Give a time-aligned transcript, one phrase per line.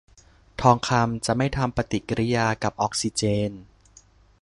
[0.61, 3.51] ทองคำจะไม่ทำปฏิกิริยากับออกซิเจน